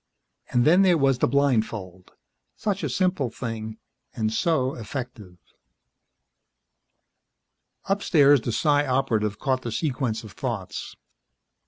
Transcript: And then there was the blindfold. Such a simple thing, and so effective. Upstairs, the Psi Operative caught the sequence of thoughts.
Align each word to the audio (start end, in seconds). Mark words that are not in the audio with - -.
And 0.49 0.65
then 0.65 0.81
there 0.81 0.97
was 0.97 1.19
the 1.19 1.27
blindfold. 1.27 2.13
Such 2.55 2.81
a 2.81 2.89
simple 2.89 3.29
thing, 3.29 3.77
and 4.15 4.33
so 4.33 4.73
effective. 4.73 5.37
Upstairs, 7.85 8.41
the 8.41 8.51
Psi 8.51 8.83
Operative 8.87 9.37
caught 9.37 9.61
the 9.61 9.71
sequence 9.71 10.23
of 10.23 10.31
thoughts. 10.31 10.95